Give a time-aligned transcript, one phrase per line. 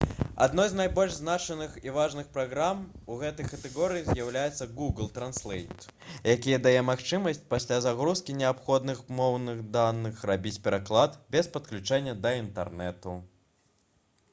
[0.43, 2.79] адной з найбольш значных і важных праграм
[3.15, 5.85] у гэтай катэгорыі з'яўляецца google translate
[6.33, 13.19] які дае магчымасць пасля загрузкі неабходных моўных даных рабіць пераклад без падключэння да інтэрнэту